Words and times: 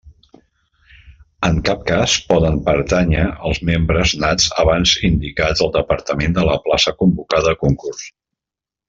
En 1.49 1.57
cap 1.67 1.83
cas 1.89 2.15
poden 2.31 2.57
pertànyer 2.69 3.25
els 3.49 3.61
membres 3.71 4.13
nats 4.23 4.49
abans 4.65 4.95
indicats 5.11 5.63
al 5.67 5.71
departament 5.77 6.35
de 6.39 6.47
la 6.53 6.57
plaça 6.65 6.95
convocada 7.03 7.53
a 7.55 7.61
concurs. 7.67 8.09